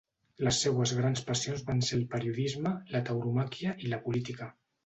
[0.45, 4.53] Les seues grans passions van ser el periodisme, la tauromàquia i la política.